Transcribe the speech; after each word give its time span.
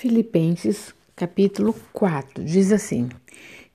Filipenses, 0.00 0.94
capítulo 1.14 1.74
4, 1.92 2.42
diz 2.42 2.72
assim: 2.72 3.10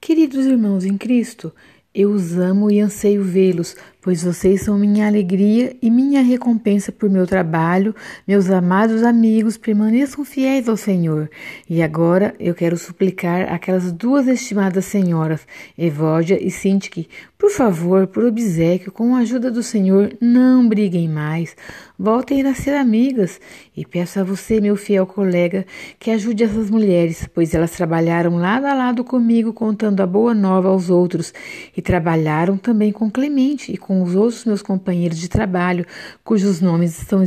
Queridos 0.02 0.48
irmãos 0.48 0.84
em 0.84 0.98
Cristo, 0.98 1.54
eu 1.94 2.10
os 2.10 2.36
amo 2.36 2.72
e 2.72 2.80
anseio 2.80 3.24
vê-los, 3.24 3.76
pois 4.06 4.24
vocês 4.24 4.62
são 4.62 4.78
minha 4.78 5.08
alegria 5.08 5.76
e 5.82 5.90
minha 5.90 6.22
recompensa 6.22 6.92
por 6.92 7.10
meu 7.10 7.26
trabalho. 7.26 7.96
Meus 8.28 8.52
amados 8.52 9.02
amigos, 9.02 9.58
permaneçam 9.58 10.24
fiéis 10.24 10.70
ao 10.70 10.78
Senhor. 10.78 11.28
E 11.68 11.82
agora 11.82 12.36
eu 12.40 12.54
quero 12.54 12.78
suplicar 12.78 13.52
aquelas 13.52 13.92
duas 13.92 14.28
estimadas 14.28 14.86
senhoras, 14.86 15.48
Evódia 15.76 16.38
e 16.40 16.52
Sintique, 16.52 17.10
por 17.46 17.52
favor, 17.52 18.08
por 18.08 18.24
obsequio, 18.24 18.92
com 18.92 19.14
a 19.14 19.20
ajuda 19.20 19.52
do 19.52 19.62
Senhor, 19.62 20.16
não 20.22 20.68
briguem 20.68 21.08
mais. 21.08 21.56
Voltem 22.00 22.42
a 22.42 22.56
ser 22.56 22.76
amigas. 22.76 23.40
E 23.78 23.86
peço 23.86 24.20
a 24.20 24.24
você, 24.24 24.62
meu 24.62 24.76
fiel 24.76 25.06
colega, 25.06 25.66
que 26.00 26.10
ajude 26.12 26.44
essas 26.44 26.70
mulheres, 26.70 27.28
pois 27.34 27.54
elas 27.54 27.72
trabalharam 27.72 28.38
lado 28.38 28.66
a 28.66 28.74
lado 28.74 29.04
comigo, 29.04 29.52
contando 29.54 30.02
a 30.02 30.08
boa 30.08 30.34
nova 30.34 30.70
aos 30.70 30.90
outros, 30.90 31.34
e 31.76 31.82
trabalharam 31.82 32.58
também 32.58 32.92
com 32.92 33.12
Clemente 33.12 33.72
e 33.72 33.78
com 33.78 33.95
com 33.96 34.04
os 34.04 34.14
outros 34.14 34.44
meus 34.44 34.62
companheiros 34.62 35.18
de 35.18 35.30
trabalho, 35.30 35.86
cujos 36.24 36.60
nomes 36.60 37.00
estão, 37.00 37.24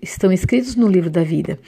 estão 0.00 0.30
escritos 0.30 0.76
no 0.76 0.86
livro 0.86 1.10
da 1.10 1.24
vida. 1.24 1.58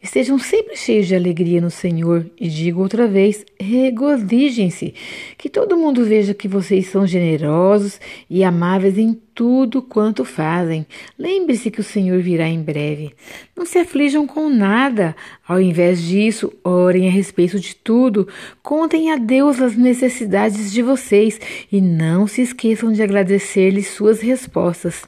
Estejam 0.00 0.38
sempre 0.38 0.76
cheios 0.76 1.08
de 1.08 1.16
alegria 1.16 1.60
no 1.60 1.70
Senhor 1.70 2.24
e 2.38 2.48
digo 2.48 2.80
outra 2.80 3.08
vez: 3.08 3.44
regozijem-se. 3.58 4.94
Que 5.36 5.48
todo 5.48 5.76
mundo 5.76 6.04
veja 6.04 6.32
que 6.32 6.46
vocês 6.46 6.86
são 6.86 7.06
generosos 7.06 8.00
e 8.30 8.44
amáveis 8.44 8.96
em 8.98 9.18
tudo 9.34 9.82
quanto 9.82 10.24
fazem. 10.24 10.86
Lembre-se 11.18 11.70
que 11.70 11.80
o 11.80 11.84
Senhor 11.84 12.20
virá 12.22 12.46
em 12.46 12.62
breve. 12.62 13.12
Não 13.56 13.66
se 13.66 13.78
aflijam 13.78 14.26
com 14.26 14.48
nada. 14.48 15.16
Ao 15.46 15.60
invés 15.60 16.02
disso, 16.02 16.52
orem 16.62 17.08
a 17.08 17.10
respeito 17.10 17.58
de 17.58 17.74
tudo. 17.74 18.28
Contem 18.62 19.10
a 19.10 19.16
Deus 19.16 19.60
as 19.60 19.76
necessidades 19.76 20.72
de 20.72 20.82
vocês 20.82 21.40
e 21.70 21.80
não 21.80 22.26
se 22.26 22.42
esqueçam 22.42 22.92
de 22.92 23.02
agradecer-lhe 23.02 23.82
suas 23.82 24.20
respostas. 24.20 25.02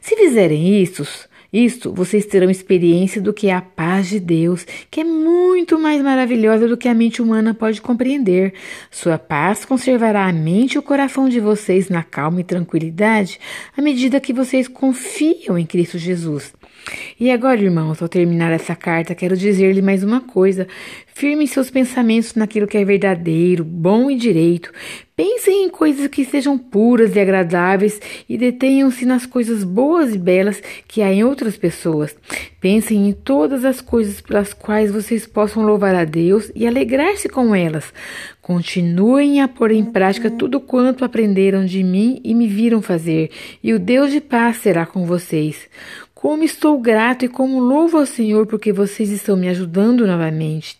Se 0.00 0.16
fizerem 0.16 0.82
isso, 0.82 1.06
isto, 1.52 1.92
vocês 1.92 2.26
terão 2.26 2.48
experiência 2.48 3.20
do 3.20 3.32
que 3.32 3.48
é 3.48 3.54
a 3.54 3.60
paz 3.60 4.08
de 4.08 4.20
Deus, 4.20 4.64
que 4.90 5.00
é 5.00 5.04
muito 5.04 5.78
mais 5.78 6.00
maravilhosa 6.00 6.68
do 6.68 6.76
que 6.76 6.88
a 6.88 6.94
mente 6.94 7.20
humana 7.20 7.52
pode 7.52 7.82
compreender. 7.82 8.54
Sua 8.90 9.18
paz 9.18 9.64
conservará 9.64 10.26
a 10.26 10.32
mente 10.32 10.74
e 10.74 10.78
o 10.78 10.82
coração 10.82 11.28
de 11.28 11.40
vocês 11.40 11.88
na 11.88 12.04
calma 12.04 12.40
e 12.40 12.44
tranquilidade 12.44 13.40
à 13.76 13.82
medida 13.82 14.20
que 14.20 14.32
vocês 14.32 14.68
confiam 14.68 15.58
em 15.58 15.66
Cristo 15.66 15.98
Jesus. 15.98 16.52
E 17.18 17.30
agora, 17.30 17.60
irmãos, 17.60 18.00
ao 18.00 18.08
terminar 18.08 18.52
essa 18.52 18.74
carta, 18.74 19.14
quero 19.14 19.36
dizer-lhe 19.36 19.82
mais 19.82 20.02
uma 20.02 20.20
coisa. 20.20 20.66
Firme 21.06 21.46
seus 21.46 21.70
pensamentos 21.70 22.34
naquilo 22.34 22.66
que 22.66 22.78
é 22.78 22.84
verdadeiro, 22.84 23.64
bom 23.64 24.10
e 24.10 24.16
direito. 24.16 24.72
Pensem 25.22 25.64
em 25.64 25.68
coisas 25.68 26.06
que 26.06 26.24
sejam 26.24 26.56
puras 26.56 27.14
e 27.14 27.20
agradáveis 27.20 28.00
e 28.26 28.38
detenham-se 28.38 29.04
nas 29.04 29.26
coisas 29.26 29.62
boas 29.62 30.14
e 30.14 30.18
belas 30.18 30.62
que 30.88 31.02
há 31.02 31.12
em 31.12 31.22
outras 31.22 31.58
pessoas. 31.58 32.16
Pensem 32.58 33.06
em 33.06 33.12
todas 33.12 33.66
as 33.66 33.82
coisas 33.82 34.22
pelas 34.22 34.54
quais 34.54 34.90
vocês 34.90 35.26
possam 35.26 35.62
louvar 35.62 35.94
a 35.94 36.06
Deus 36.06 36.50
e 36.54 36.66
alegrar-se 36.66 37.28
com 37.28 37.54
elas. 37.54 37.92
Continuem 38.40 39.42
a 39.42 39.46
pôr 39.46 39.72
em 39.72 39.84
prática 39.84 40.30
tudo 40.30 40.58
quanto 40.58 41.04
aprenderam 41.04 41.66
de 41.66 41.84
mim 41.84 42.18
e 42.24 42.34
me 42.34 42.48
viram 42.48 42.80
fazer, 42.80 43.30
e 43.62 43.74
o 43.74 43.78
Deus 43.78 44.10
de 44.10 44.22
paz 44.22 44.56
será 44.56 44.86
com 44.86 45.04
vocês. 45.04 45.68
Como 46.20 46.44
estou 46.44 46.78
grato 46.78 47.24
e 47.24 47.28
como 47.28 47.58
louvo 47.58 47.96
ao 47.96 48.04
Senhor 48.04 48.46
porque 48.46 48.74
vocês 48.74 49.08
estão 49.08 49.38
me 49.38 49.48
ajudando 49.48 50.06
novamente. 50.06 50.78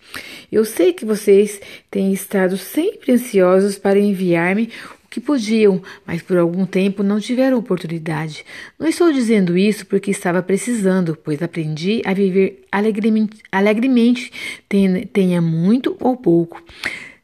Eu 0.52 0.66
sei 0.66 0.92
que 0.92 1.02
vocês 1.02 1.58
têm 1.90 2.12
estado 2.12 2.58
sempre 2.58 3.12
ansiosos 3.12 3.78
para 3.78 3.98
enviar-me 3.98 4.64
o 5.02 5.08
que 5.08 5.18
podiam, 5.18 5.80
mas 6.04 6.20
por 6.20 6.36
algum 6.36 6.66
tempo 6.66 7.02
não 7.02 7.18
tiveram 7.18 7.56
oportunidade. 7.56 8.44
Não 8.78 8.86
estou 8.86 9.10
dizendo 9.10 9.56
isso 9.56 9.86
porque 9.86 10.10
estava 10.10 10.42
precisando, 10.42 11.16
pois 11.16 11.42
aprendi 11.42 12.02
a 12.04 12.12
viver 12.12 12.66
alegremente, 12.70 13.38
alegremente 13.50 14.30
tenha, 14.68 15.40
muito 15.40 15.96
ou 16.00 16.18
pouco. 16.18 16.62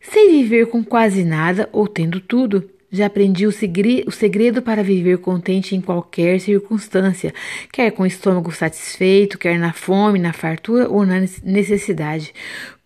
Sei 0.01 0.31
viver 0.31 0.69
com 0.69 0.83
quase 0.83 1.23
nada 1.23 1.69
ou 1.71 1.87
tendo 1.87 2.19
tudo. 2.19 2.67
Já 2.91 3.07
aprendi 3.07 3.47
o 3.47 3.53
segredo 3.53 4.63
para 4.63 4.83
viver 4.83 5.19
contente 5.19 5.75
em 5.75 5.81
qualquer 5.81 6.41
circunstância, 6.41 7.35
quer 7.73 7.91
com 7.91 8.05
o 8.05 8.07
estômago 8.07 8.53
satisfeito, 8.53 9.39
quer 9.39 9.59
na 9.59 9.73
fome, 9.73 10.21
na 10.21 10.33
fartura 10.33 10.89
ou 10.89 11.05
na 11.05 11.21
necessidade. 11.43 12.33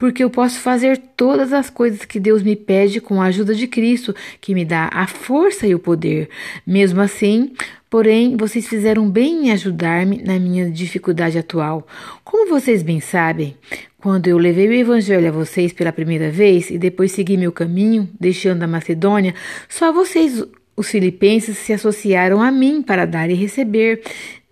Porque 0.01 0.25
eu 0.25 0.31
posso 0.31 0.59
fazer 0.59 0.97
todas 1.17 1.53
as 1.53 1.71
coisas 1.71 2.05
que 2.05 2.19
Deus 2.19 2.43
me 2.43 2.57
pede 2.57 3.01
com 3.01 3.23
a 3.23 3.27
ajuda 3.27 3.55
de 3.55 3.69
Cristo, 3.69 4.13
que 4.41 4.55
me 4.55 4.65
dá 4.65 4.91
a 4.93 5.07
força 5.07 5.67
e 5.67 5.75
o 5.77 5.79
poder. 5.79 6.29
Mesmo 6.67 7.01
assim, 7.01 7.53
Porém, 7.91 8.37
vocês 8.37 8.69
fizeram 8.69 9.11
bem 9.11 9.49
em 9.49 9.51
ajudar-me 9.51 10.23
na 10.23 10.39
minha 10.39 10.71
dificuldade 10.71 11.37
atual. 11.37 11.85
Como 12.23 12.49
vocês 12.49 12.85
bem 12.85 13.01
sabem, 13.01 13.57
quando 13.99 14.29
eu 14.29 14.39
levei 14.39 14.69
o 14.69 14.73
Evangelho 14.73 15.27
a 15.27 15.33
vocês 15.33 15.73
pela 15.73 15.91
primeira 15.91 16.31
vez 16.31 16.71
e 16.71 16.79
depois 16.79 17.11
segui 17.11 17.37
meu 17.37 17.51
caminho, 17.51 18.09
deixando 18.19 18.63
a 18.63 18.69
Macedônia, 18.69 19.35
só 19.69 19.93
vocês, 19.93 20.41
os 20.77 20.89
filipenses, 20.89 21.59
se 21.59 21.73
associaram 21.73 22.41
a 22.41 22.53
mim 22.53 22.81
para 22.81 23.05
dar 23.05 23.29
e 23.29 23.35
receber. 23.35 24.01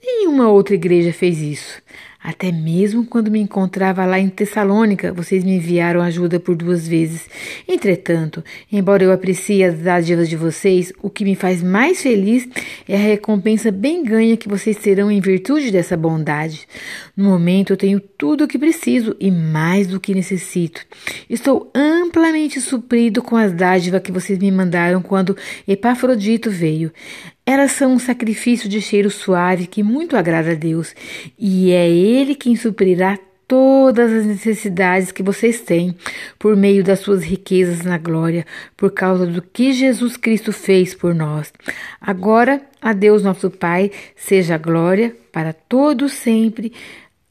Nenhuma 0.02 0.48
outra 0.48 0.74
igreja 0.74 1.12
fez 1.12 1.40
isso. 1.40 1.80
Até 2.22 2.50
mesmo 2.50 3.06
quando 3.06 3.30
me 3.30 3.38
encontrava 3.38 4.04
lá 4.04 4.18
em 4.18 4.28
Tessalônica, 4.28 5.12
vocês 5.12 5.44
me 5.44 5.56
enviaram 5.56 6.00
ajuda 6.00 6.40
por 6.40 6.56
duas 6.56 6.86
vezes. 6.86 7.28
Entretanto, 7.66 8.42
embora 8.70 9.04
eu 9.04 9.12
aprecie 9.12 9.62
as 9.62 9.78
dádivas 9.78 10.28
de 10.28 10.36
vocês, 10.36 10.92
o 11.00 11.08
que 11.08 11.24
me 11.24 11.36
faz 11.36 11.62
mais 11.62 12.02
feliz 12.02 12.48
é 12.88 12.96
a 12.96 12.98
recompensa 12.98 13.70
bem 13.70 14.02
ganha 14.02 14.36
que 14.36 14.48
vocês 14.48 14.76
terão 14.76 15.10
em 15.12 15.20
virtude 15.20 15.70
dessa 15.70 15.96
bondade. 15.96 16.66
No 17.16 17.24
momento 17.24 17.72
eu 17.72 17.76
tenho 17.76 18.00
tudo 18.00 18.44
o 18.44 18.48
que 18.48 18.58
preciso 18.58 19.14
e 19.20 19.30
mais 19.30 19.86
do 19.86 20.00
que 20.00 20.12
necessito. 20.12 20.84
Estou 21.30 21.70
amplamente 21.72 22.60
suprido 22.60 23.22
com 23.22 23.36
as 23.36 23.52
dádivas 23.52 24.02
que 24.02 24.10
vocês 24.10 24.38
me 24.38 24.50
mandaram 24.50 25.00
quando 25.00 25.36
Epafrodito 25.68 26.50
veio. 26.50 26.92
Elas 27.50 27.72
são 27.72 27.94
um 27.94 27.98
sacrifício 27.98 28.68
de 28.68 28.78
cheiro 28.78 29.10
suave 29.10 29.66
que 29.66 29.82
muito 29.82 30.18
agrada 30.18 30.52
a 30.52 30.54
Deus, 30.54 30.94
e 31.38 31.70
é 31.72 31.88
Ele 31.88 32.34
quem 32.34 32.54
suprirá 32.54 33.18
todas 33.46 34.12
as 34.12 34.26
necessidades 34.26 35.10
que 35.10 35.22
vocês 35.22 35.62
têm 35.62 35.96
por 36.38 36.54
meio 36.54 36.84
das 36.84 36.98
suas 36.98 37.24
riquezas 37.24 37.80
na 37.80 37.96
glória, 37.96 38.44
por 38.76 38.90
causa 38.90 39.24
do 39.24 39.40
que 39.40 39.72
Jesus 39.72 40.18
Cristo 40.18 40.52
fez 40.52 40.92
por 40.92 41.14
nós. 41.14 41.50
Agora, 41.98 42.60
a 42.82 42.92
Deus 42.92 43.22
nosso 43.22 43.50
Pai, 43.50 43.92
seja 44.14 44.56
a 44.56 44.58
glória 44.58 45.16
para 45.32 45.54
todos 45.54 46.12
sempre. 46.12 46.74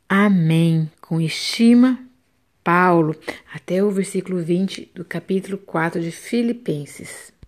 Amém. 0.10 0.90
Com 1.00 1.22
estima, 1.22 2.00
Paulo, 2.64 3.16
até 3.54 3.84
o 3.84 3.92
versículo 3.92 4.40
20 4.40 4.94
do 4.96 5.06
capítulo 5.06 5.60
4 5.60 6.02
de 6.02 6.10
Filipenses. 6.10 7.32